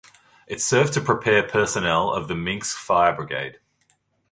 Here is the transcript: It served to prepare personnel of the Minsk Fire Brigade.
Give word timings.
It 0.47 0.59
served 0.61 0.93
to 0.93 1.01
prepare 1.01 1.43
personnel 1.47 2.11
of 2.11 2.27
the 2.27 2.33
Minsk 2.33 2.75
Fire 2.75 3.13
Brigade. 3.15 3.59